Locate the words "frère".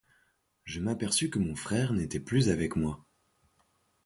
1.55-1.93